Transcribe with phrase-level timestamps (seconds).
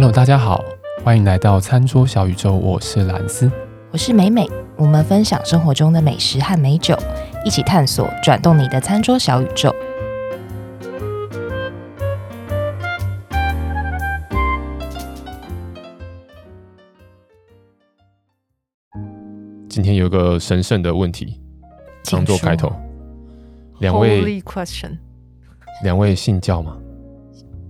[0.00, 0.64] Hello，大家好，
[1.04, 3.52] 欢迎来到餐桌小宇宙，我是兰斯，
[3.90, 6.96] 我是美美，我们分享生活中的美食和美酒，
[7.44, 9.70] 一起探索转动你的餐桌小宇宙。
[19.68, 21.38] 今天有个神圣的问题，
[22.10, 22.72] 当做开头。
[23.80, 24.42] 两位，
[25.84, 26.74] 两位信教吗？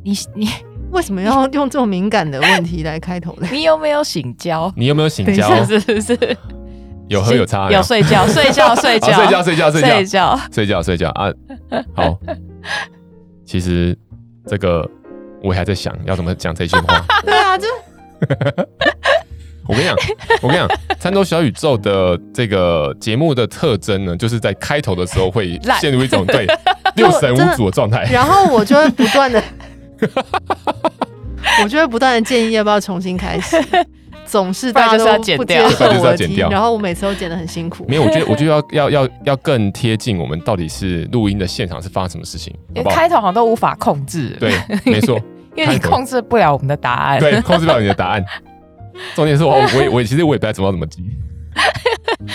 [0.05, 0.47] 你你
[0.91, 3.49] 为什么要用这种敏感的问题来开头呢？
[3.53, 4.73] 你有没有醒交？
[4.77, 5.65] 你有没有醒交？
[5.65, 6.37] 是是是，
[7.09, 11.31] 有喝有差有，有睡觉睡觉睡觉睡觉睡觉睡觉睡觉睡觉睡觉啊！
[11.95, 12.19] 好，
[13.45, 13.97] 其实
[14.47, 14.89] 这个
[15.43, 17.05] 我还在想要怎么讲这句话。
[17.25, 17.67] 对啊，就。
[19.69, 19.97] 我跟你讲，
[20.43, 26.45] 我跟你讲，餐桌小宇宙的这个节目的特征呢，就是在开头的时候会陷入一种对
[26.97, 29.41] 六神无主的状态，然后我就会不断的，
[31.63, 33.57] 我就会不断的建议要不要重新开始，
[34.25, 37.85] 总是大家都不接受我的提，然后我每次都剪得很辛苦。
[37.89, 44.37] 没有，我觉得 我觉得要要要要更贴近我们到底是录音的现场是发生什么事情，因为开头好像都无法控制。
[44.39, 44.53] 对，
[44.85, 45.21] 没错，
[45.57, 48.25] 因为你控制不了我们的答案，对，控制不了你的答案。
[49.15, 51.03] 重点是我，我也，我也其实我也不太知道怎么记，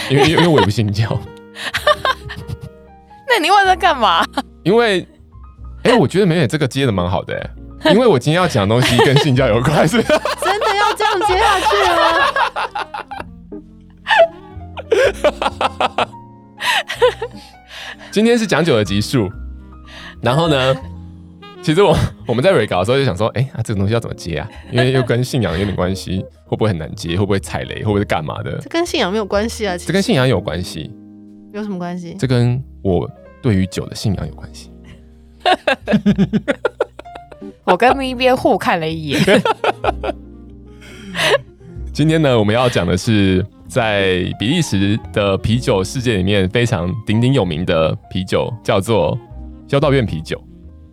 [0.10, 1.18] 因为因为我也不信教。
[3.28, 4.24] 那你问这干嘛？
[4.64, 5.06] 因为，
[5.86, 7.50] 哎、欸，我觉得美美这个接的蛮好的、欸，
[7.94, 12.02] 因为我今天要讲的东西跟性教有关，是 真的要这样接下去吗？
[18.10, 19.30] 今天是讲酒的集数，
[20.22, 20.76] 然后呢？
[21.62, 21.98] 其实我
[22.28, 24.48] 我们在 re 稿的时候就想说，哎、欸，啊，这个东西要怎么接啊？
[24.72, 27.18] 因为又跟信仰有点关系，会不会很难接？
[27.18, 27.78] 会不会踩雷？
[27.78, 28.60] 会不会是干嘛的？
[28.60, 30.92] 这跟信仰没有关系啊，这跟信仰有关系。
[31.54, 32.16] 有什么关系？
[32.20, 33.10] 这跟我
[33.42, 34.72] 对于酒的信仰有关系。
[37.66, 39.22] 我跟咪边互看了一眼。
[41.94, 49.18] 今天呢，我们要讲的是在比利时的啤酒世界里面非常鼎鼎有名的啤酒，叫做
[49.68, 50.42] 修道院啤酒。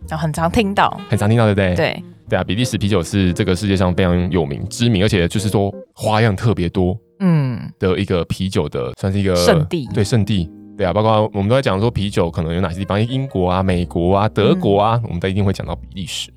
[0.09, 1.75] 很常听到，很常听到，对不对？
[1.75, 9.87] 对对啊，比利时啤酒是这个世界上非常有名、知名，而且就是说花样特别多，嗯，的一个啤酒的，算是一个圣地。
[9.93, 10.49] 对，圣地。
[10.77, 16.31] 对啊，包括我们都在讲说啤酒可能有哪些地方，英国啊、美国啊、德国啊，嗯、我们都一定会讲到比利时。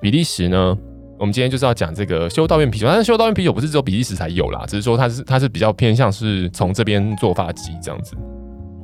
[0.00, 0.76] 比利时呢，
[1.18, 8.16] 我们今天就是要讲这个修道院啤酒，但是修道院啤酒不是只有比利时才有啦，只是说它是它是比较偏向是从这边做发迹这样子，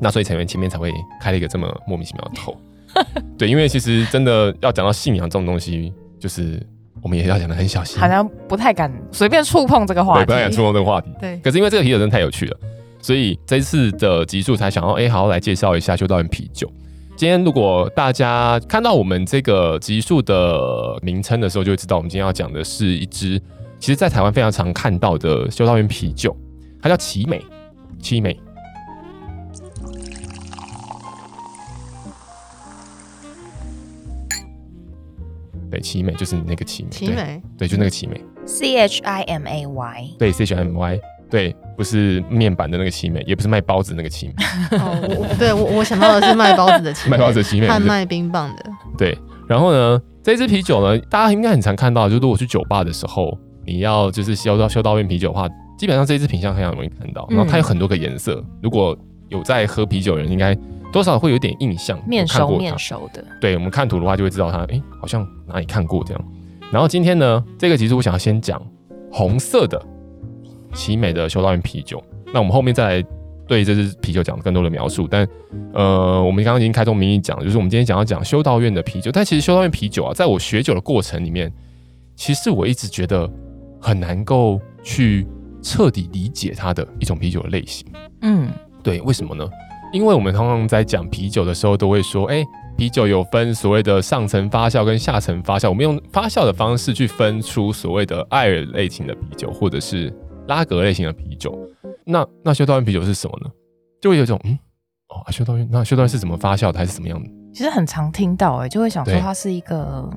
[0.00, 2.56] 那所以成员前面才会开了一个这么莫名其妙的头。
[3.36, 6.64] 对，因为其实真的要讲到信仰这种东西，就是
[7.02, 11.10] 我们也要讲得很小心，好像不太敢随便触碰这个话题，对，不太敢触碰这个话题。
[11.20, 12.56] 对，可是因为这个啤酒真的太有趣了，
[13.04, 16.66] 所以这次的集数才想要哎，好好来介绍一下修道院啤酒。
[17.18, 23.38] 今天如果大家看到我们这个集数的名称的时候，就会知道我们今天要讲的是一支，
[23.78, 26.34] 其实在台湾非常常看到的修道院啤酒，
[26.80, 27.44] 它叫奇美，
[28.00, 28.40] 奇美。
[35.70, 41.00] 对，奇美就是那个奇美，奇美，对，就那个奇美，C H I M A Y，对，C H I M A Y，
[41.34, 44.34] 对，不是面板的那个奇美，也不是卖包子那个奇美。
[44.78, 48.64] 哦，我对我我想到的是卖包子的奇美，卖包子的奇美，贩卖冰棒的。
[48.96, 49.18] 对，
[49.48, 53.36] 然后呢，这支啤酒呢，大家应该很常看到，就是如果去酒吧的时候，
[53.66, 58.96] 你要就是修道修道院啤酒的话，基本上这支品相非常容易看到，然后它有很多个颜色，嗯、如果
[59.28, 60.56] 有在喝啤酒的人应该。
[60.92, 63.24] 多少会有点印象，面熟面熟的。
[63.40, 66.24] 对，我们看图的话就会知道它，哎、欸，好像哪里看过这样。
[66.70, 68.62] 然后今天呢，这个其实我想要先讲
[69.10, 69.76] 红色的
[70.74, 72.02] 奇美的修道院啤酒。
[72.32, 73.08] 那我们后面再来
[73.46, 75.06] 对这支啤酒讲更多的描述。
[75.08, 75.26] 但
[75.72, 79.10] 呃，我们刚刚已经开宗明义讲，就是我们今天讲要讲修道院的啤酒。
[79.12, 81.52] 但其实修道院啤酒啊，在我学酒的过程里面，
[82.16, 83.30] 其实我一直觉得
[83.80, 85.26] 很难够去
[85.62, 87.86] 彻底理解它的一种啤酒的类型。
[88.22, 88.48] 嗯，
[88.82, 89.48] 对，为什么呢？
[89.92, 92.42] 因为我们通常在讲啤酒的时候，都会说，哎，
[92.76, 95.68] 啤酒有分所谓的上层发酵跟下层发酵。
[95.68, 100.12] 我们用发酵的方式去分出所谓的艾尔类型的啤酒，或者是
[100.46, 101.58] 拉格类型的啤酒。
[102.04, 103.50] 那那修道院啤酒是什么呢？
[104.00, 104.58] 就会有一种，嗯，
[105.08, 107.28] 哦，修道院，那修道院是怎么发酵的，还是怎么样的？
[107.52, 110.08] 其实很常听到，哎，就会想说它是一个。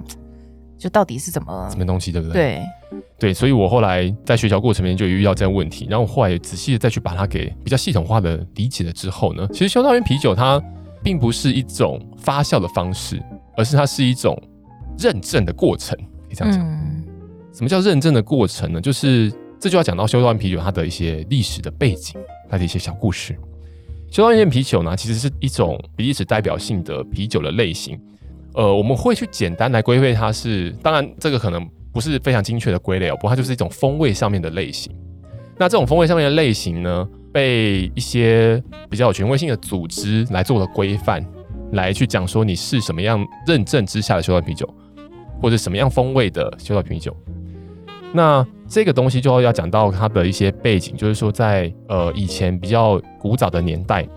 [0.80, 2.62] 就到底是怎么什么东西，对不对？
[2.92, 10.62] 对对，所以我后来在学习过程里面就遇到这样问题，然后我后来仔细的再去把它给比较系统化的理解了之后呢，其实修道院啤酒它
[11.02, 13.20] 并不是一种发酵的方式，
[13.56, 14.40] 而是它是一种
[15.00, 16.64] 认证的过程，可以这样讲。
[16.64, 17.04] 嗯、
[17.52, 18.80] 什么叫认证的过程呢？
[18.80, 22.20] 就是这就要讲到修道院啤酒它的一些历史的背景，
[22.50, 23.36] 它的一些小故事。
[24.12, 28.00] 修道院啤酒呢，其实是一种比利时代表性的啤酒的类型。
[28.54, 34.92] 呃，我们会去简单来归类它是，当然这个可能不是非常精确的归类哦，不过它就是一种风味上面的类型。
[35.58, 41.24] 那这种风味上面的类型呢，被一些比较有权威性的组织来做了规范，
[41.74, 44.68] 来去讲说你是什么样认证之下的修道啤酒，
[45.42, 47.16] 或者什么样风味的修道啤酒。
[48.14, 54.08] 那这个东西就要讲到它的一些背景，就是说在呃以前比较古早的年代，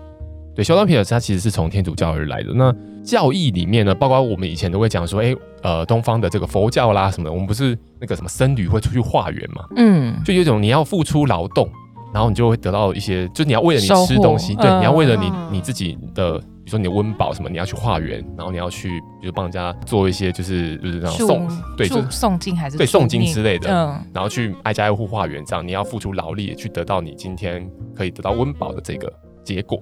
[0.53, 2.53] 对，修道啤酒它其实是从天主教而来的。
[2.53, 11.67] 那教义里面呢，包括我们以前都会讲说，哎，呃，东方的这个佛教啦什么的，我们不是那个什么僧侣会出去化缘嘛，嗯，就有一种你要付出劳动，
[12.13, 16.41] 然后你就会得到一些，就你要为了你吃东西，对，你要为了你你自己的。
[16.69, 29.11] 说你的温饱什么，你要去化缘，然后你要去，比如帮人家做一些，就是就是那种送，对，就诵经还是对诵经之类的，嗯，然后去挨家挨户化缘，这样你要付出劳力去得到你今天可以得到温饱的这个
[29.43, 29.81] 结果。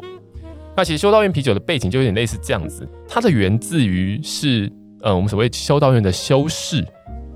[0.76, 4.72] 那其实修道院啤酒的背景就有点类似这样子，它的源自于是
[5.02, 6.86] 呃我们所谓修道院的修士，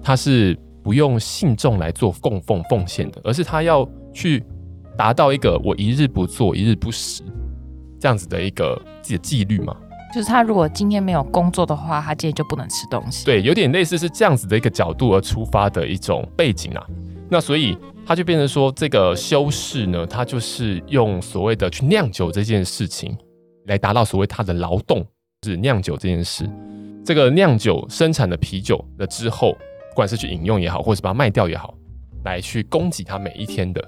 [0.02, 4.42] 他是不用信众来做供奉奉献的，而是他要去
[4.98, 7.22] 达到一个我一日不做一日不食。
[8.04, 9.74] 这样子的一个自己的纪律嘛，
[10.14, 13.24] 就是他如果今天没有工作的话，他今天就不能吃东西。
[13.24, 16.86] 对，有点类似是这样子的一个角度而出发的一种背景啊。
[17.30, 23.18] 那所以他就变成说，这个修士呢，他就是用所谓的去酿酒这件事情，
[23.68, 25.02] 来达到所谓他的劳动，
[25.40, 26.46] 就是酿酒这件事。
[27.06, 29.54] 这个酿酒生产的啤酒的之后，
[29.92, 31.74] 不管是去饮用也好，或是把它卖掉也好，
[32.26, 33.82] 来去供给他每一天的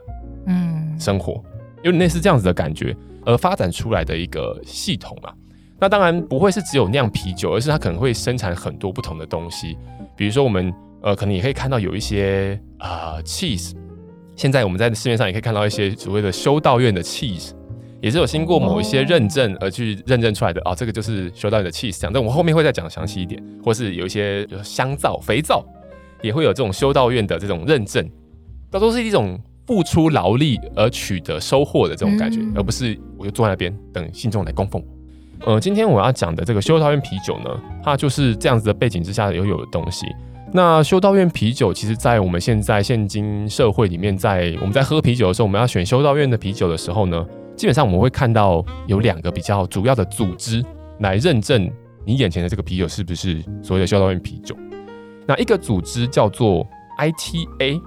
[0.46, 1.55] 嗯生活，嗯、
[1.86, 2.94] 有点类似这样子的感觉。
[3.28, 5.34] 而发展出来的一个系统嘛，
[5.80, 9.76] 那当然不会是只有酿啤酒，而是它可能会生产很多不同的东西。
[10.16, 10.72] 比如说，我们
[11.02, 13.74] 呃可能也可以看到有一些啊、cheese，
[14.36, 17.50] 现在我们在市面上也可以看到一些所谓的修道院的 cheese，
[18.00, 22.00] 也是有经过某一些认证而去认证出来的啊、哦，这个就是修道院的 cheese。
[22.00, 25.66] 讲，但我们后面会再讲详细一点，或是有一些就是香皂、肥皂，
[26.22, 28.08] 也会有这种修道院的这种认证，
[28.72, 29.40] 这都是一种。
[29.66, 34.84] 付出劳力而取得收获的这种感觉，嗯、而不是我就坐在那边等信众来供奉。
[35.42, 37.50] 呃，今天我要讲的这个修道院啤酒呢，
[37.84, 40.06] 它就是这样子的背景之下拥有的东西。
[40.54, 47.26] 那修道院啤酒，其实在我们现在现今社会里面，在我们在喝啤酒的时候，我们要选修道院的啤酒的时候呢，
[47.56, 50.64] 基本上我们会看到有两个比较主要的组织
[51.00, 51.70] 来认证
[52.06, 54.56] 你眼前的这个啤酒是不是所谓的修道院啤酒。
[55.28, 56.66] 那一个组织叫做
[57.00, 57.82] ITA。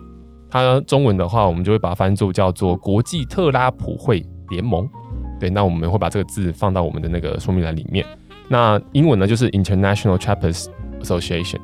[0.51, 4.89] 它中文的话，我们就会把它翻作叫做国际特拉普会联盟。
[5.39, 8.05] 对，那我们会把这个字放到我们的那个说明栏里面。
[8.49, 10.67] 那英文呢，就是 International Trappers
[11.01, 11.59] Association。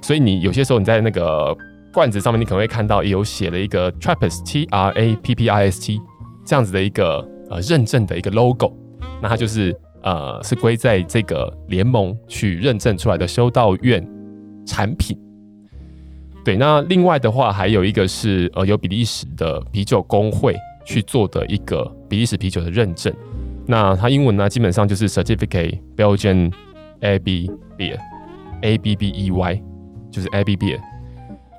[0.00, 1.54] 所以你有些时候你在那个
[1.92, 6.00] 罐子上面，你可能会看到有写了一个 Trappers T R A P P I S T
[6.44, 8.72] 这样子的一个呃认证的一个 logo。
[9.20, 14.04] 那它就是呃是归在这个联盟去认证出来的修道院
[14.64, 15.18] 产品。
[16.44, 23.12] 对，那另外的话，还有一个是呃，由比利时的啤酒工会去做的一个比利时啤酒的认证。
[23.64, 26.52] 那它英文呢，基本上就是 Certificate Belgian
[26.98, 27.48] AB
[27.78, 29.62] Beer，A B B E Y，
[30.10, 30.80] 就是 AB Beer。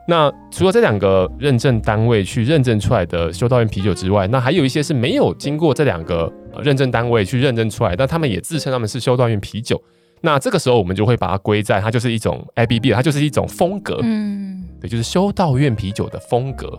[0.06, 6.30] 那除了这两个认证单位去认证出来的修道院啤酒之外，那还有一些是没有经过这两个
[6.62, 9.82] 认证单位去认证出来，但他们也自称他们是修道院啤酒。
[10.20, 13.98] 那这个时候，我们就会把它归在它就是一种 AB Beer，它就是一种风格。
[14.04, 14.63] 嗯。
[14.84, 16.78] 对，就是修道院啤酒的风格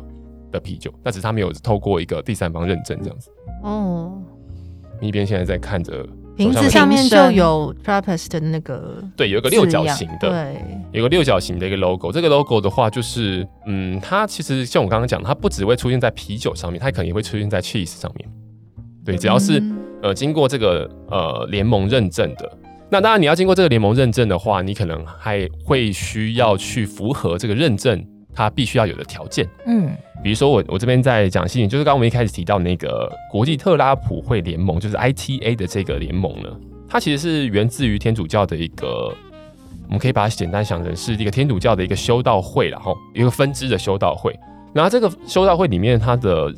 [0.53, 3.31] 的啤酒，但只是他没有透过一个第三方认证这样子。
[3.63, 4.13] 哦，
[5.01, 6.07] 一边现在在看着
[6.37, 12.13] 瓶子上面就有 Trappist 的那个，对，有一个六角形的，对，有个六角形的一个 logo。
[12.13, 18.29] 这个 logo 的话，就是嗯，它其实像我刚刚讲，它不只会出现在啤酒上面，它可能也会出现在 cheese 上面。
[19.03, 22.59] 对，只要是、嗯、呃经过这个呃联盟认证的。
[22.91, 29.49] 那当然，你要经过这个联盟认证的话，你可能还会需要去符合这个认证它必须要有的条件。
[29.67, 29.91] 嗯，
[30.23, 36.49] 比如说我我这边在讲细节，就是刚刚我们一开始提到那个国际特拉普会联盟，就是 ITA 的这个联盟呢，
[36.88, 39.12] 它其实是源自于天主教的一个，
[39.87, 44.33] 我们可以把它简单想成是一个天主教的一个修道会，然后一个分支的修道会。
[44.73, 46.53] 然后这个修道会里面，它的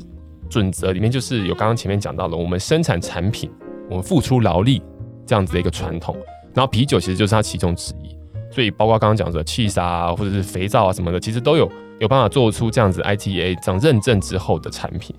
[0.49, 3.49] 准则里面就是有刚刚前面讲到了，我们生产产品，
[3.89, 4.81] 我们付出劳力。
[5.27, 6.15] 这样子的一个传统，
[6.53, 8.15] 然后啤酒其实就是它其中之一，
[8.49, 11.69] 所以包括刚刚讲的气沙啊，或者是肥皂啊什么的，其实都有
[11.99, 15.15] 有办法做出这样子 ITA 这样认证之后的产品。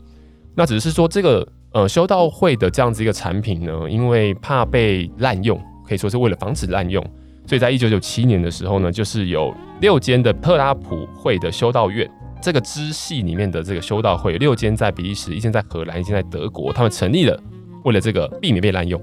[0.55, 7.05] 那只是说这个呃修道会的这样子一个产品呢，因为怕被滥用，可以说是为了防止滥用，
[7.47, 12.11] 所以在一九九七年的时候呢，就是有六间的特拉普会的修道院
[12.41, 17.41] 这个支系里面的这个修道会，六间在比利时，一间在荷兰，一间在德国，他们成立了，
[17.85, 19.00] 为了这个避免被滥用。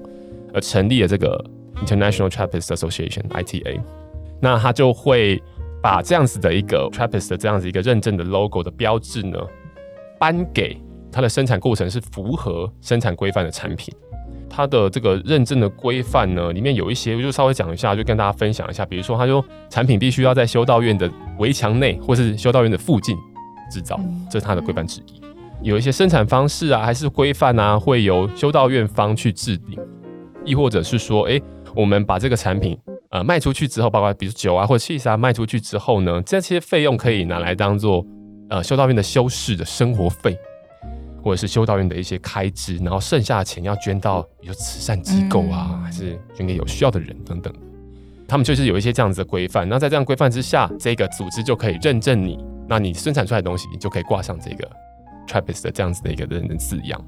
[0.56, 1.44] 而成立了这个
[1.84, 3.78] International Trappist Association（ITA），
[4.40, 5.40] 那他就会
[5.82, 9.38] 把这样子的一个 TRAPPIST 的这样子一个认证的 logo 的标志呢，
[10.18, 10.80] 颁给
[11.12, 13.94] 它的生产过程是符合生产规范的产品。
[14.48, 18.86] 它的这个认证的规范呢，里面有一些，我就稍微讲一下，就跟大家分享一下。
[18.86, 23.14] 比如说，他说产品必须要在修道院的围墙内，或是修道院的附近
[23.70, 25.20] 制造，这是它的规范之一。
[25.62, 29.78] 有一些生产方式啊，还是规范啊，会由修道院方去制定，
[30.46, 31.38] 亦或者是说，哎，
[31.74, 32.78] 我们把这个产品
[33.10, 38.06] 呃卖出去之后，包括比如酒啊或者 cheese 啊卖出去之后呢，这些费用可以拿来当做
[38.48, 40.38] 呃修道院的修士的生活费，
[41.22, 47.52] 或者是修道院的一些开支，然后剩下的钱要捐到比如慈善机构啊，嗯、还是捐给有需要的人等等。
[48.28, 49.68] 他们就是有一些这样子的规范。
[49.68, 52.38] 那在这样规范之下，这个组织就可以认证你，
[52.68, 54.68] 那你生产出来的东西，你就可以挂上这个。
[55.28, 57.04] TRAPPIST 的这样子的一个认证字样，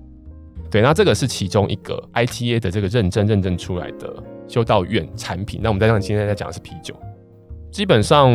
[0.70, 4.14] 对，那这个是其中一个 ITA 的这个认证认证出来的
[4.46, 5.60] 修道院产品。
[5.62, 6.94] 那我们在这今天在讲的是啤酒，
[7.70, 8.30] 基本上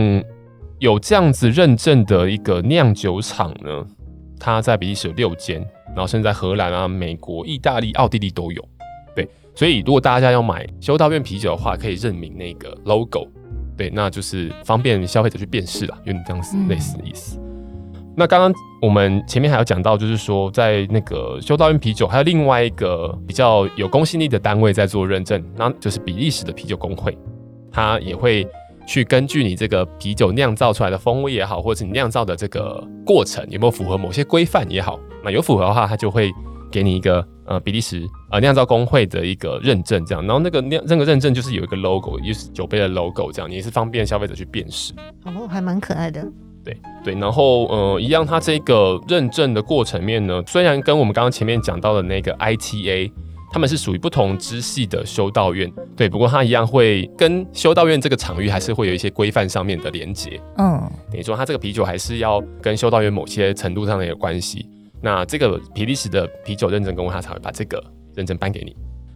[0.80, 3.86] 有这样子认证的一个酿酒厂呢，
[4.40, 8.68] 它在比利时有六间，然后甚至在荷兰啊、美国、意大利、奥地利都有。
[9.16, 13.28] 对，所以如果大家要买修道院啤酒的话，可以认明那个 logo，
[13.78, 17.38] 对，那就是方便消费者去辨识啦，有点这样子类似的意思。
[17.38, 17.43] 嗯
[18.16, 27.18] 那刚刚我们前面还有讲到，就是说在那个修道院啤酒，还有另外一个比较有公信力的单位在做认证，那就是比利时的啤酒工会，
[27.72, 28.48] 它也会
[28.86, 36.32] 去根据你这个啤酒酿造出来的风味也好，或者你酿造的这个过程有没有符合某些规范也好，那有符合的话，它就会
[36.72, 44.94] 给你一个呃比利时呃酿造工会的一个认证，这样，然后那个酿那个认证就是有一个 logo，就是酒杯的 logo，这样也是方便消费者去辨识。
[45.26, 46.24] 哦，还蛮可爱的。
[46.64, 53.12] 对对，然后呃，一样，它这个认证的过程面呢，虽然跟我们刚刚前面讲到的那个 ITA，
[53.52, 60.40] 他们是属于不同支系的修道院，对，不过它一样会跟修道院这个场域还是会有一些规范上面的连接。
[60.58, 64.66] 嗯，等于说它这个啤酒还是要跟修道院某些程度上的有关系。
[65.02, 67.84] 那这个比利时的啤酒认证工会，他才会把这个
[68.16, 68.74] 认证颁给你。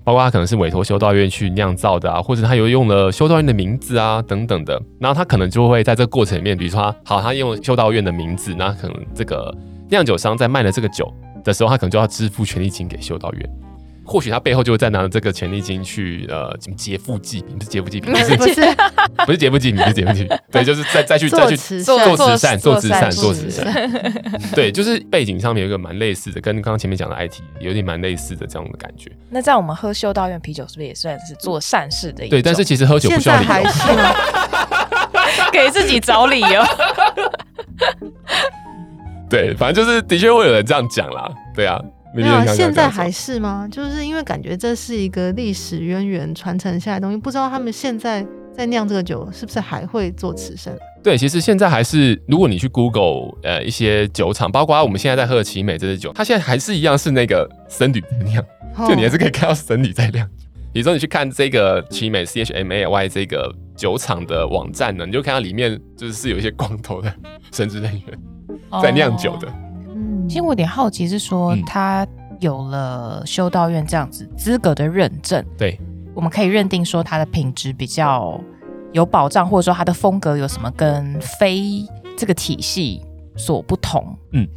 [0.08, 9.54] 包括他可能是委托修道院去酿造的啊，或者他有用了修道院的名字啊等等的，然后他可能就会在这个过程里面，比如说他好，他用修道院的名字，那可能这个
[9.90, 13.67] 酿酒商在卖了这个酒的时候，他可能就要支付权利金给修道院。
[14.08, 18.54] 或许他背后就会再拿着这个权利金去呃，什么劫富济贫，不是劫富济贫， 不是不是
[19.28, 23.66] 不是劫富济贫，不是劫富济贫， 对，就是再再去再去做慈善，做慈善，做慈善，
[24.56, 29.12] 对，就是背景上面有一个蛮类似的，跟刚刚前面讲的 IT 有点蛮类似的这样的感觉。
[29.30, 32.30] 那在我们喝修道院啤酒，是不是也算是做善事的一？
[32.30, 33.64] 对，但是其实喝酒不需要理由，
[35.52, 36.64] 给自己找理由。
[39.30, 41.78] 对，反正就是的确会有人这样讲啦，对啊。
[42.16, 43.68] 没有，现在还是吗？
[43.72, 50.76] 就是因为感觉这是一个历史渊源传承下来的东西，不知道他们现在在酿这个酒是不是还会做慈善？
[51.04, 58.44] 对，其实现在还是，如果你去 Google 呃一些酒厂，包括我们现在在喝的奇美这支酒，它现在还是一样是那个僧侣在酿，
[58.76, 60.28] 哦、就你还是可以看到僧侣在酿。
[60.74, 67.14] 比如说你去看这个奇美 C H M A L Y 这个酒厂的网站呢，你就看到里面就是是有一些光头的
[67.52, 69.48] 神职人员在酿酒的。
[69.48, 69.54] 哦
[70.28, 72.06] 其实我有点好奇，是说他
[72.40, 75.80] 有了修道院这样子资格的认证，对，
[76.14, 78.40] 我们可以认定说它的品质比较
[78.92, 81.86] 有保障，或者说它的风格有什么跟非
[82.18, 83.02] 这个体系
[83.36, 84.16] 所不同？
[84.34, 84.48] 嗯，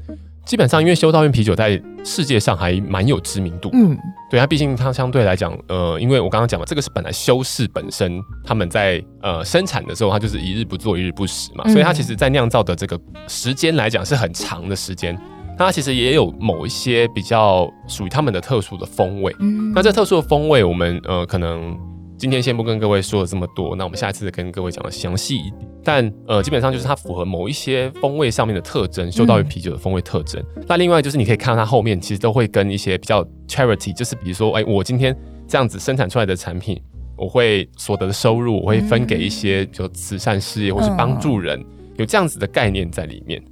[0.45, 3.97] 基本上因为修道院啤酒在世界上还蛮有知名度，嗯，
[4.31, 15.19] 对，它毕竟它相对来讲，呃，因为我刚刚讲了，这个是本来修士本身他们在呃生产的时候，它就是一日不做一日不食嘛，所以它其实在酿造的这个时间来讲是很长的时间。
[15.67, 19.35] 它其实也有某一些比较属于他们的特殊的风味。
[19.41, 21.79] 嗯，那这特殊的风味，我们呃可能
[22.17, 25.69] 今天先不跟各位说了这么多，那我们下一次跟各位讲的详细一点。
[25.85, 30.43] 但呃，基本上就是它符合某一些风味上面的特征，修道院啤酒的风味特征。
[30.57, 35.15] 嗯、那另外就是你可以看到它后面其实都会跟一些比较 charity，就是比如说，哎，我今天
[35.47, 36.81] 这样子生产出来的产品，
[37.17, 41.67] 我会所得的收入我会分给一些就慈善事业或是帮助人，嗯、
[41.99, 43.43] 有这样子的概念在里面。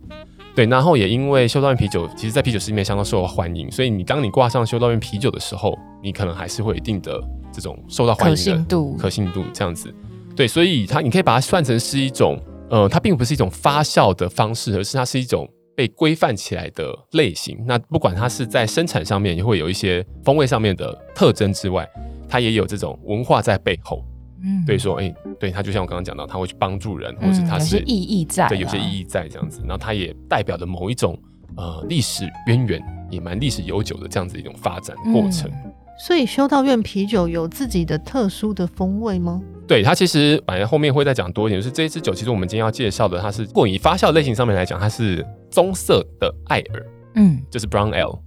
[0.59, 7.23] 对，然后也因为修道院啤酒，其实在啤酒市里面相当受到欢迎，所以你当你挂上修道院啤酒的时候，你可能还是会有一定的
[7.53, 9.95] 这种受到欢迎的可信度，可信度这样子。
[10.35, 12.37] 对，所以它你可以把它算成是一种，
[12.71, 17.57] 呃，它并不是一种发酵的方式，而是它是一种被规范起来的类型。
[17.65, 21.89] 那不管它是在生产上面也会有一些风味上面的特征之外，
[22.29, 24.05] 它也有这种文化在背后。
[24.43, 29.61] 嗯，对，说，哎、欸，对，他就像我刚刚讲到，他会去帮助人，或者他是、嗯、有些意义在，对，有些意义在这样子。
[29.63, 31.19] 然后他也代表了某一种
[31.57, 35.51] 呃历史渊源，也蛮历史悠久的这样子一种发展过程。
[35.51, 39.41] 嗯、所以修道院啤酒有自己的特殊的风味吗？
[39.67, 48.19] 对，它其实反正后面会再讲多一点，就是这一支酒，其实我们今天要介绍的，它是过以发酵类型上面来讲，它是棕色的艾尔，嗯，就是 Brown Ale。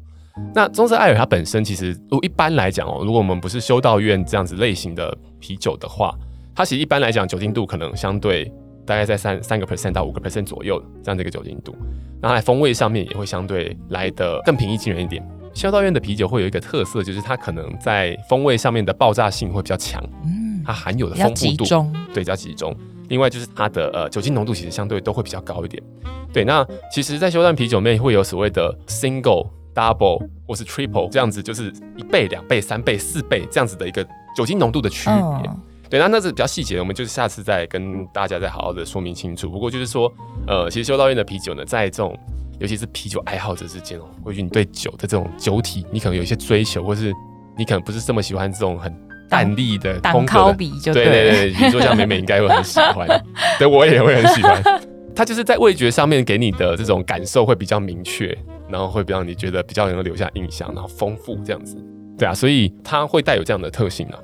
[0.53, 6.13] 那棕色艾尔它本身其实，如一般来讲哦，如果我们不是修道院这样子类型的啤酒的话，
[6.55, 8.51] 它其实一般来讲酒精度可能相对
[8.85, 11.75] 大概在三三个 percent 到五个 percent 左右这样的一个酒精度，
[12.21, 15.21] 那它在风味上面也会相对来的更平易近人一点。
[15.53, 21.65] 修道院的啤酒会有一个特色，就是它可能在风味上面的爆炸性会比较强，嗯，它含有的丰富度
[22.13, 22.73] 对比较集中。
[23.09, 25.83] 另外就是它的呃酒精浓度其实相对都会比较高一点。
[26.31, 29.49] 对，那其实，在修道院啤酒面会有所谓的 single。
[29.73, 35.19] Double 或是 Triple 这样子，就是一倍、两倍、三倍、四倍这样子的一个酒精浓度的区别。
[35.19, 35.55] Oh.
[35.89, 39.49] 对，那那是比较细节的，我们就是下次再跟大家再好好的说明清楚。
[39.49, 40.09] 不过就是说，
[40.47, 42.17] 呃，其实修道院的啤酒呢，在这种
[42.59, 47.13] 尤其是啤酒爱好者之间哦，或许你对酒的这种酒体，你可能有一些追求，或是
[47.57, 48.93] 你可能不是这么喜欢这种很
[49.29, 50.53] 淡丽的风格的。
[50.53, 53.07] 对对对，比如说像美美应该会很喜欢，
[53.59, 54.63] 对我也会很喜欢。
[55.13, 58.37] 它就是在味觉上面给你的这种感受会比较明确。
[58.71, 61.75] 然后会让你觉得比较能够留下印象，然后丰富这样子，
[62.17, 64.17] 对啊，所以它会带有这样的特性啊。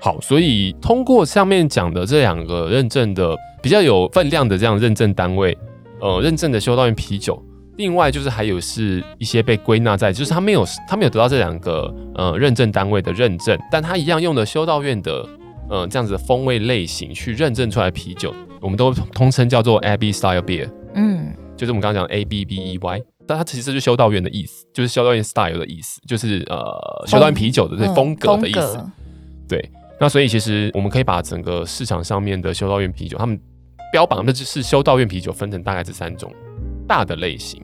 [0.00, 5.58] 好，所以通过上面讲的这两个认证的比较有分量的这样认证单位，
[6.00, 7.42] 呃，认证的修道院啤酒，
[7.78, 15.28] 另外就是还有是一些被归纳在，就是他没有他没有得到这两个呃认证单位的认证，但他一样用的修道院的
[15.68, 23.02] 呃这样子的风味类型去认证出来的啤酒，我们都通称叫做 Abbey Style Beer，嗯，就是我们刚刚讲的 A B B E Y。
[23.28, 28.78] 但它其实就是修道院的意思，就是修道院 style 的意思，就是呃修道院啤酒的这风格的意思。
[28.78, 28.90] 嗯、
[29.46, 29.70] 对，
[30.00, 33.38] 那所以其实我们可以把整个市场上面的修道院啤酒，他们
[33.92, 36.32] 标榜的就是修道院啤酒，分成大概这三种
[36.86, 37.62] 大的类型。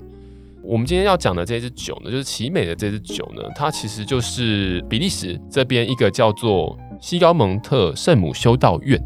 [0.63, 9.03] 我们今天要讲的这支酒呢，就是奇美的这支酒呢，它其实就是比利时这边一个叫做西高蒙特圣母修道院，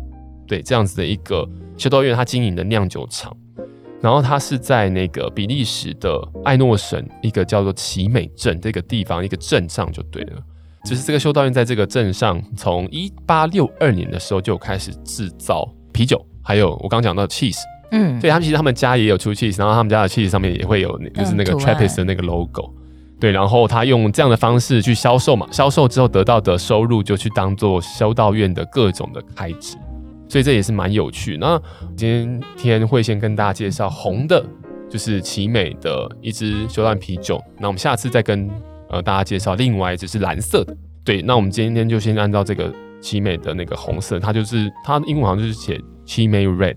[0.46, 3.36] 对，这样子的一个修道院，它经营的酿酒厂。
[4.00, 10.42] 然后它是在那个比利时的艾诺省一个叫做奇美镇这个地方一个镇上就对了，
[10.84, 17.58] 只是这个修道院在这个镇上，从一八六二年的时候就开始制造啤酒，还有我刚刚讲到的 cheese，
[17.90, 22.72] 嗯，所以他们其实他们家也有出 cheese，然后他们家的 cheese 上面也会有就是那个 Trappist 的那个 logo，
[23.18, 29.76] 对，然后他用这样的方式去销售嘛，销售之后得到的收入就去当做修道院的各种的开支。
[30.28, 31.36] 所以这也是蛮有趣。
[31.38, 31.60] 那
[31.96, 34.44] 今天会先跟大家介绍红的，
[34.88, 37.42] 就是奇美的一支修道院啤酒。
[37.58, 38.48] 那我们下次再跟
[38.90, 40.76] 呃大家介绍另外一支是蓝色的。
[41.04, 46.76] 对，那我们今天就先按照这个奇美的那个红色，它就是它英文好像就是写奇美 Red，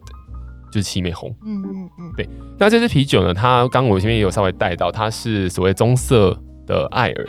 [0.71, 1.29] 就是奇美红。
[1.45, 2.13] 嗯嗯嗯。
[2.15, 7.27] 对，那这支啤酒呢，它刚我前面也有稍微带到，它是所谓棕色的艾尔。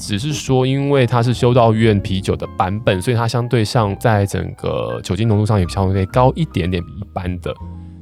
[0.00, 7.54] 只是说，因为它是修道院啤酒的版本，所以它相对上在整个酒精浓度上也相对高一点点，比一般的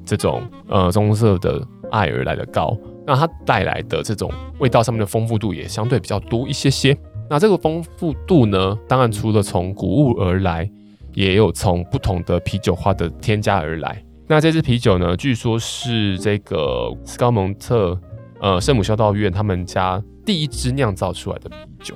[0.05, 2.75] 这种呃棕色的艾尔来的高。
[3.05, 4.31] 那它带来的这种
[4.61, 6.97] 味道上面的丰富度也相对比较多一些些。
[7.29, 10.71] 那这个丰富度呢，当然除了从谷物而来，
[11.15, 14.03] 也有从不同的啤酒花的添加而来。
[14.29, 17.99] 那这支啤酒呢，据说是这个斯高蒙特
[18.41, 20.01] 呃圣母修道院他们家。
[20.29, 21.95] 第一支酿造出来的啤酒，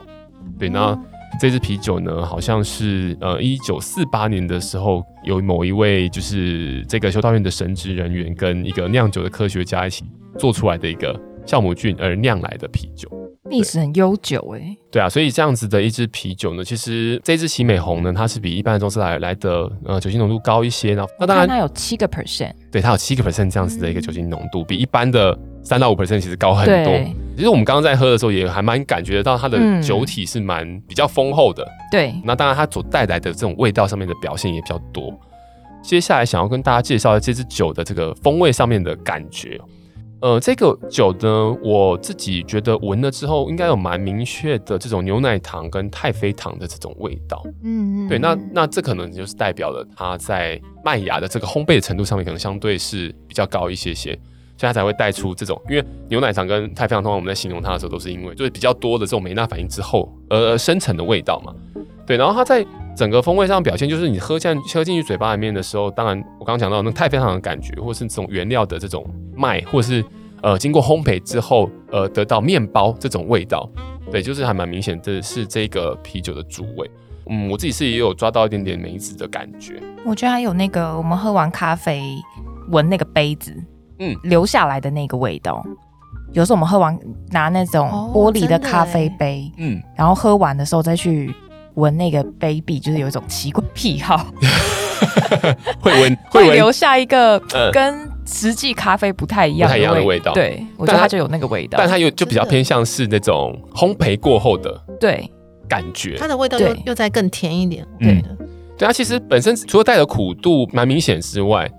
[0.58, 0.98] 对，那
[1.38, 10.06] 这支啤酒呢，好像是呃一九四八年的时候，有某一位就是这个修道院的神职人员跟一个酿酒的科学家一起
[10.38, 11.14] 做出来的一个
[11.46, 13.08] 酵母菌而酿来的啤酒。
[13.50, 26.94] 历史很悠久哎、欸，对啊，所以这样子的一支啤酒呢，其实这支奇美红呢，它是比一般的棕色来来的呃酒精浓度高一些，呢那当然它有七个 percent，对，它有七个 percent 这样子的一个酒精浓度，嗯、比一般的三到五 percent 其实高很多。
[27.36, 35.12] 其实我们刚刚在喝的时候也还蛮感觉得到它的酒体是蛮比较丰厚的，对、嗯，那当然它所带来的这种味道上面的表现也比较多。
[35.82, 39.60] 接下来想要跟大家介绍的这支酒的这个风味上面的感觉。
[40.22, 47.42] 呃，这个酒呢，我自己觉得闻了之后，应该有蛮明确的这种牛奶糖跟太妃糖的这种味道。
[47.64, 54.12] 嗯，对，那那这可能就是代表了它在麦芽的这个烘焙的程度上面，可能相对是比较高一些些，
[54.56, 55.60] 所以它才会带出这种。
[55.68, 61.52] 因为牛奶糖跟太妃糖，通常我们在形容它的时候，都是因为就是比较多的这种梅纳反应之后而生成的味道嘛。
[62.06, 70.04] 对，然后它在整个风味上表现，就是你喝进喝进去嘴巴里面的时候，当然我刚刚讲到那太妃糖的感觉，或是这种原料的这种麦，或是
[70.42, 73.68] 呃经过烘焙之后呃得到面包这种味道，
[74.10, 76.90] 对，就是还蛮明显，的是这个啤酒的主味。
[77.30, 79.80] 嗯，我自己是也有抓到一点点梅子的感觉。
[80.04, 82.02] 我觉得还有那个我们喝完咖啡
[82.68, 83.56] 闻那个杯子，
[84.00, 85.64] 嗯，留下来的那个味道。
[86.32, 86.98] 有时候我们喝完
[87.30, 91.34] 拿那种玻璃的咖啡杯，嗯，然后喝完的时候再去。
[91.74, 94.26] 闻那个 baby，就是有一种奇怪癖好，
[95.80, 97.38] 会闻 会留下一个
[97.72, 100.32] 跟实际咖啡不太一样、不太一样的味道。
[100.32, 105.30] 对，我觉得它就有那个味道，但它又就比较偏向是那种烘焙过后的对。
[105.68, 107.86] 感觉，它的味道又又再更甜一点。
[107.98, 108.36] 对的，
[108.76, 111.70] 对它其实本身除了带的苦度蛮明显之外。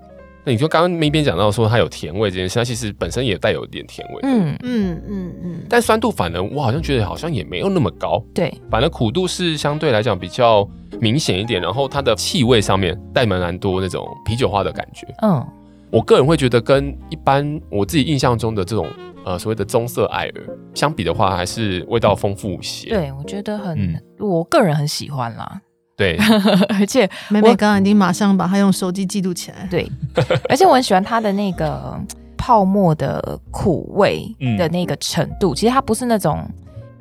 [0.44, 4.20] 那你就刚刚那边讲到说它有甜味这件事，它其实本身也带有一点甜味。
[4.24, 5.60] 嗯嗯嗯嗯。
[5.68, 8.22] 但酸度反而我好像觉得好像也没有那么高。
[8.34, 10.68] 对，反而苦度是相对来讲比较
[11.00, 15.06] 明显一点，然后它的气味上面带蛮蛮多那种啤酒花的感觉。
[15.22, 15.44] 嗯，
[15.90, 18.86] 我个人会觉得跟一般我自己印象中的这种
[19.24, 20.32] 呃所谓的棕色艾尔
[20.74, 22.90] 相比的话，还是味道丰富一些。
[22.90, 25.60] 对，我觉得很，嗯、我个人很喜欢啦。
[25.96, 26.16] 对，
[26.78, 29.66] 而且妹妹刚刚已经马上把它用手机记录起来。
[29.70, 29.88] 对，
[30.48, 31.98] 而且我很喜欢它的那个
[32.36, 34.26] 泡沫的苦味
[34.58, 36.44] 的那个程度，嗯、其实它不是那种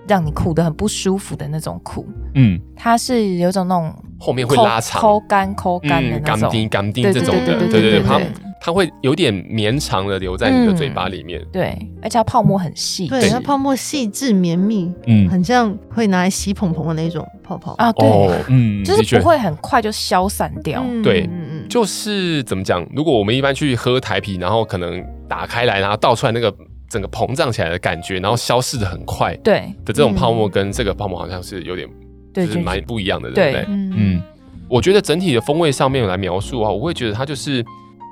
[0.07, 8.27] 让你苦得很不舒服的那种苦，嗯，它是有种那种后面会拉长、抠干、抠干的那种，甘丁、甘丁这种的，对对对对对。
[8.65, 17.75] 它会有点绵长的留在你的嘴巴里面，嗯、对，而且它泡沫很细，对，它泡沫细致绵密，嗯，很像会拿来洗蓬蓬的那种泡泡。
[17.77, 21.29] 啊，对，哦、嗯，就是不会很快就消散掉，嗯、对，
[21.67, 22.87] 就是怎么讲？
[22.95, 26.55] 如果我们一般去喝台啤，然后可能打开来，然后倒出来那个
[26.87, 29.59] 整个膨胀起来的感觉，然后消逝的很快，对。
[29.83, 31.85] 的这种泡沫，跟这个泡沫好像是有点，
[32.33, 33.65] 就是蛮不一样的，对不对？
[33.67, 34.21] 嗯，
[34.69, 37.61] 我觉得整体的风味上面来描述啊，我会觉得它就是。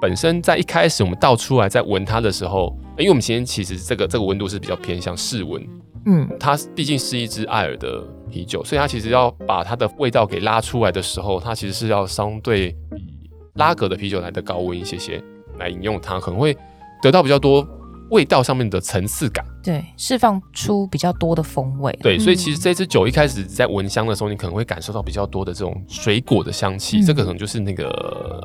[0.02, 5.64] 本身在一开始我们倒出来在闻它的时候，因为我们今天其实这个这个温度是比较偏向室温，
[6.08, 15.24] 嗯，它毕竟是一支艾尔的啤酒，所以它其实要把它的味道给拉出来的时候，它其实是要相对比拉格的啤酒来的高温一些些
[15.60, 16.58] 来饮用它，可能会
[17.00, 17.68] 得到比较多。
[18.12, 21.98] 味道上面的层次感，对，释放出比较多的风味。
[22.04, 27.88] 对，所以其实这支酒一开始在闻香的时候，你可能会感受到比较多的这种水果的香气，嗯、这个可能就是那个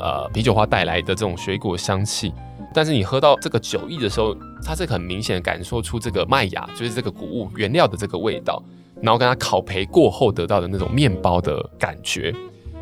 [0.00, 2.32] 呃啤酒花带来的这种水果香气。
[2.72, 8.62] 但是你喝到这个酒液的时候，它是很明显感受出这个麦芽，就是这个谷物原料的这个味道，
[9.02, 12.32] 然后跟它烤焙过后得到的那种面包的感觉。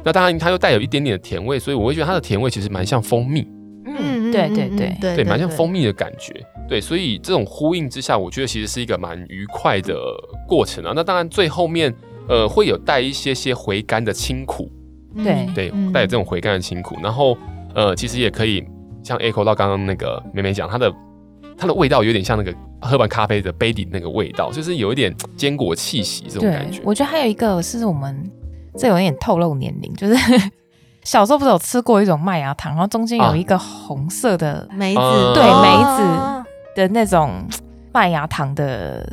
[0.03, 3.47] 那当然它又带有一点点的甜味，所以我会觉得它的甜味其实蛮像蜂蜜。
[3.87, 6.35] 嗯，对对对对，对，蛮像蜂蜜的感觉。
[6.69, 9.95] 对，所以这种呼应之下，我觉得其实是一个蛮愉快的
[10.49, 10.93] 过程啊。
[10.95, 11.95] 那当然最后面，
[12.29, 14.71] 呃，会有带一些些回甘的清苦，
[15.17, 16.97] 对对，带有这种回甘的清苦。
[17.03, 17.37] 然后，
[17.75, 18.65] 呃，其实也可以
[19.03, 20.93] 像 echo 到刚刚那个妹妹讲，它的
[21.57, 26.81] 它的味道有点像那个喝完咖啡的杯底那个味道，就是有一点坚果气息这种感觉。
[26.83, 28.31] 我觉得还有一个是我们
[28.79, 30.15] 这有点透露年龄，就是
[31.05, 35.01] 小时候不是有吃过一种麦芽糖，然后中间有一个红色的梅子，
[35.35, 36.45] 对梅子。
[36.75, 37.47] 的那种
[37.93, 39.09] 麦芽糖的，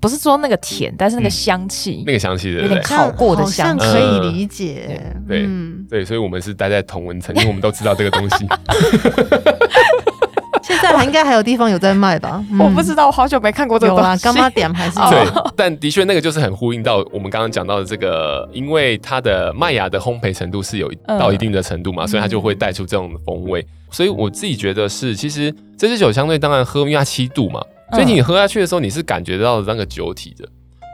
[0.00, 4.98] 不是说那个甜，但是那个香气、嗯，那个香气的，有点烤过的香气，可以理解。
[5.16, 8.48] 嗯、对、嗯、对，所以我们是待在同文层，因为我们都知道这个东西。
[11.04, 12.44] 应该还有地方有在卖吧？
[12.50, 14.22] 嗯、 我不知道，我好久没看过这个东西。
[14.24, 23.66] 干妈点还是对，但的确那个就是很呼应到我们刚刚讲到的这个，因为它的麦芽的烘焙程度是有到一定的程度嘛，嗯、所以它就会带出这种的风味。
[23.90, 27.60] 所以我自己觉得是，其实这支酒相对当然喝，因为它七度嘛，
[27.92, 30.48] 所以你喝下去的时候，你是感觉到那个酒体的。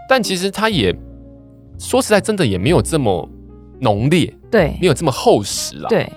[0.08, 0.92] 但其实它也
[1.78, 3.28] 说实在，真的也没有这么
[3.80, 6.10] 浓烈，对，没有这么厚实啦，对，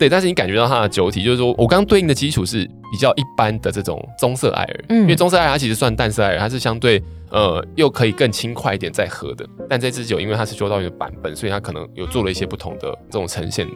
[0.00, 0.08] 对。
[0.08, 9.46] 但是你感觉到它的酒体，就是说我刚刚对应的基础是比较一般的这种棕色艾尔，嗯，因为棕色艾尔它其实算淡色艾尔，它是相对呃又可以更轻快一点再喝的。
[9.68, 13.68] 但这支酒因为它是修道院的版本，所以它可能有做了一些不同的这种呈现，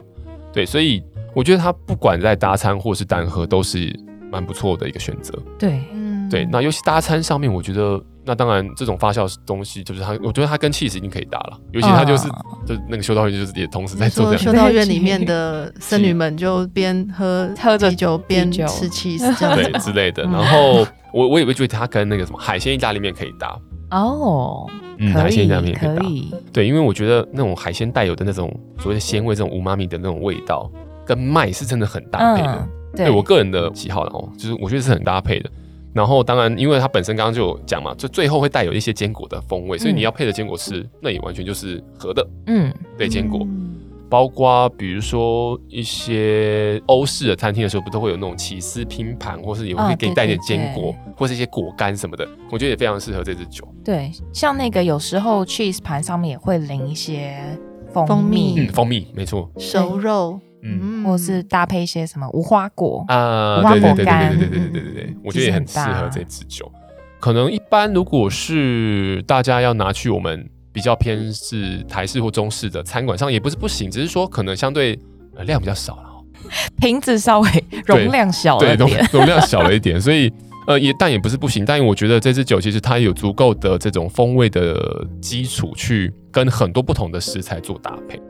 [0.51, 1.01] 对，所以。
[1.35, 3.93] 我觉得它不管在搭餐或是单喝都是
[4.31, 5.37] 蛮不错的一个选择。
[5.59, 6.47] 对，嗯，对。
[6.49, 11.59] 那尤其搭餐上面，我觉得那当然这种发酵东西就是它，我觉得它跟 cheese 已经可以搭了。
[11.71, 14.39] 尤其它就是、哦、就那个修道院就是也同时在做这样。
[14.39, 20.23] 修道院里面的僧侣们就边喝 喝着酒边吃 cheese 这样对之类的。
[20.23, 23.55] 然后我我也会觉得它跟那个什么海鲜意大利面可以搭。
[23.91, 26.03] 哦，嗯，海鲜意大利面可以搭。
[26.05, 30.69] 以对，因为我觉得那种海鲜带有的那种所谓的鲜味，这种无妈咪的那种味道。
[31.05, 35.47] 跟麦是真的很搭配的，嗯、对，对我个人的喜好，然后就是我觉得是很搭配的。
[35.95, 42.27] 然后当然，因为它本身刚刚就有讲嘛，就最后会带有一些坚果的风味，所以你要配的坚果吃，那也完全就是合的。
[42.47, 43.77] 嗯，对，坚果，嗯、
[44.09, 53.65] 包括比如说一些欧式的餐厅的时候，不都会有那种起司拼盘，或是也会给你带点坚果，哦、对对对或是一些果干什么的，我觉得也非常适合这支酒。
[53.81, 57.39] 对，像那个有时候 cheese 盘上面也会淋一些
[57.93, 60.41] 蜂蜜，嗯，蜂蜜没错，熟肉。
[60.63, 66.71] 嗯，或是搭配一些什么无花果啊，无花果干，对对对对对对对对，我觉得也很适合这支酒。
[67.19, 74.99] 可能一般如果是大家要拿去我们比较偏是台式或中式的餐馆上也不是不行，只是说可能相对
[75.39, 76.03] 量比较少了，
[76.77, 77.49] 瓶子稍微
[77.85, 80.31] 容量小了一点，对，对，容量小了一点，所以
[80.67, 88.21] 呃也但也不是不行，但我觉得这支酒其实它有足够的这种风味的基础去跟很多不同的食材做搭配。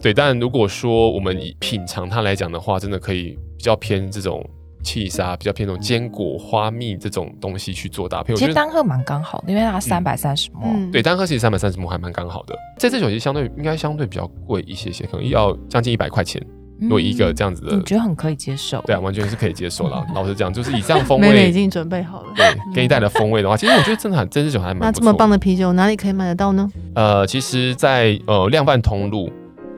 [0.00, 4.44] 对，但如果说我们以品尝它来讲的话，真的可以比较偏这种
[4.82, 8.34] 起司啊，比较偏这种坚果、花蜜这种东西去做搭配。
[8.34, 10.90] 其实单喝蛮刚好的，因为它三百三十 ml。
[10.90, 12.54] 对，单喝其实三百三十 ml 还蛮刚好的。
[12.78, 16.40] 这支酒其实相对应该相对比较贵一些些，可能要将近一百块钱。
[16.88, 18.80] 有、嗯、一个这样子的，我觉得很可以接受。
[18.86, 20.02] 对啊，完全是可以接受了。
[20.16, 22.32] 老实讲，就是以这样风味，妹妹已经准备好了。
[22.34, 24.78] 对，给你带的风味的话，其实我觉得真的很，这支酒还蛮。
[24.78, 26.66] 那这么棒的啤酒哪里可以买得到呢？
[26.94, 29.30] 呃，其实在，在呃量贩通路。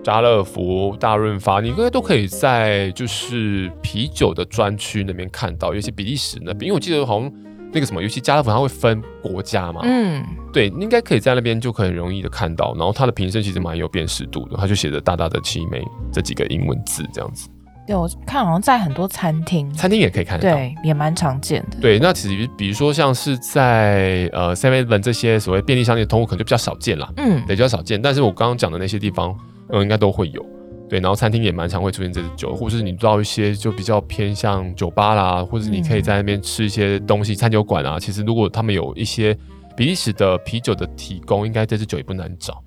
[0.03, 7.33] 家乐福、大润发，你应该都可以在就是啤酒的专区那边看到，尤其比利时那边，因为我记得好像
[7.73, 12.75] 那个什么，尤其家乐福它会分国家嘛，嗯，对，应该可以在那边就可以很容易的看到。
[12.75, 15.81] 然后它的瓶身其实蛮有辨识度的，它就写着大大的七美
[16.13, 17.49] 这几个英文字这样子。
[17.87, 21.79] 对，我看好像在很多餐厅，餐厅也可以看得到，对，也蛮常见的。
[21.81, 28.03] 对，那其实比如说像是在呃 Seven Eleven 这些所谓便利商店的通路，可能就比较少见啦，嗯，对，比较少见。
[28.03, 29.33] 但是我刚刚讲的那些地方。
[29.73, 30.45] 嗯，应该都会有，
[30.89, 39.35] 对，然后餐厅也蛮常会出现这支酒，或者是你知道一些就比较偏向酒吧啦，或者是你可以在那边吃一些东西，餐酒馆啊，其实如果他们有一些
[39.75, 42.63] 比利时的啤酒的提供，应该这支酒也不难找，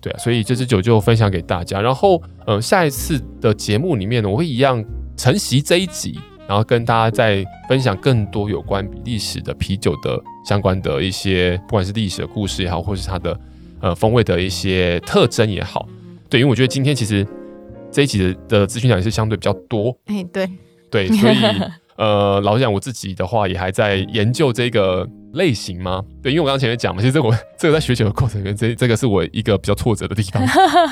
[0.00, 1.80] 对啊，所以这支酒就分享给大家。
[1.80, 4.84] 然后，嗯，下一次的节目里面呢，我会一样
[5.16, 13.40] 承袭这一集，然后跟大家再分享更多有关比利时的啤酒的相关的一些，不管是历史的故事也好，或是它的
[13.80, 15.88] 呃风味的一些特征也好。
[16.32, 17.26] 对，因为我觉得今天其实
[17.90, 19.94] 这一集的的资讯量也是相对比较多。
[20.06, 20.50] 哎、欸，对，
[20.90, 21.36] 对， 所以
[21.98, 26.02] 呃，老实讲，我自己的话也还在研究这个类型吗。
[26.22, 30.42] 对，因为我刚刚前面讲嘛，其实我这个在学习的过程里面，这这个是我一个比较挫折的地方。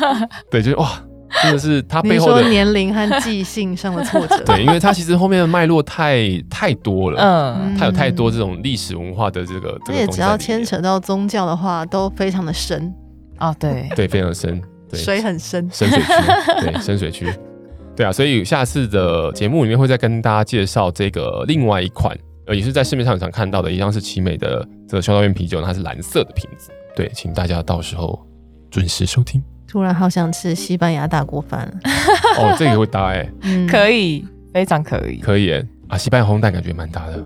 [0.50, 1.03] 对，就是哇，
[1.42, 4.44] 真的是它背后的年龄和记性上的挫折。
[4.44, 12.94] 对，因为它其实后面的脉络太太多了，嗯，它有太多这种历史文化的这个，这个、而且只要牵扯到宗教的话，都非常的深。
[13.38, 14.61] 啊，对，对，非常深。
[14.90, 15.00] 对。
[15.00, 16.07] 水很深，深水区，
[16.61, 17.33] 对， 深水区，
[17.96, 28.18] 对啊，所以下次的节目里面会再跟大家介绍这个另外一款，呃，也是在市面上常看到的，一样是奇美的这个修道院啤酒，它是蓝色的瓶子，对，请大家到时候
[28.70, 29.42] 准时收听。
[29.68, 31.72] 突然好想吃西班牙大锅饭，
[32.37, 37.24] 哦，这个会搭哎、 欸，嗯，可以，非常可以，可以哎，啊，西班牙烘蛋感觉蛮搭的。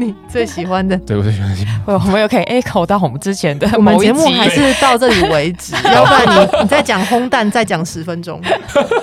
[0.00, 0.96] 你最喜欢的？
[1.06, 1.56] 对，我最喜欢的。
[1.86, 8.40] 我们有可以 echo 到我们之前的 我们节目还是到这里为止， 要不然你你再讲烘蛋再讲十分钟。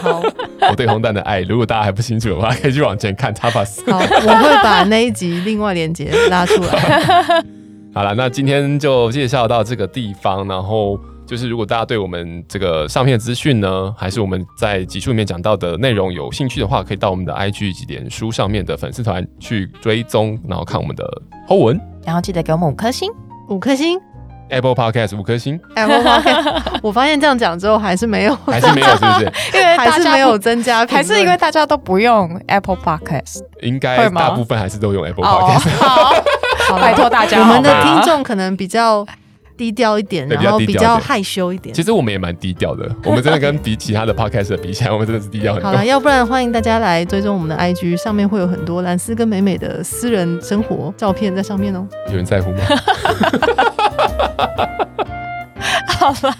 [0.01, 0.21] 好，
[0.69, 3.79] 我对烘蛋的爱，如果大家还不清楚的话，可以去往前看 Tapas。
[3.91, 7.43] 好，我会把那一集另外连接拉出来。
[7.93, 10.99] 好了，那今天就介绍到这个地方，然后。
[11.28, 21.04] 就是如果大家对我们这个上片的资讯呢，还是我们在集数里面讲到的内容有兴趣的话，可以到我们的 IG 及脸书上面的粉丝团去追踪，然后看我们的
[21.50, 23.12] Po 文，然后记得给我们五颗星，
[23.50, 24.00] 五颗星
[24.48, 26.80] ，Apple Podcast 五颗星，Apple Podcast。
[26.82, 29.26] 我发现这样讲之后还是没有，还是没有，是不是？
[29.54, 35.70] 因为还是没有增加，还是因为大家都不用 Apple Podcast，应该大部分还是都用 Apple Podcast。
[36.70, 39.06] 好，拜托大家，我们的听众可能比较。
[39.58, 41.74] 低调一点，然后比较害羞一点。
[41.74, 45.72] 其实我们也蛮低调的， 我们真的跟比其他的 podcast 比起来，我们真的是低调很多。
[45.72, 51.86] 好了，要不然欢迎大家来追踪我们的 IG，上面会有很多兰斯跟美美的私人生活照片在上面哦。
[52.10, 52.60] 有人在乎吗？
[55.88, 56.32] 好了，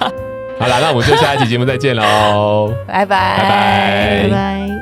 [0.60, 4.76] 好了，那我们就下一期节目再见喽，拜拜，拜拜。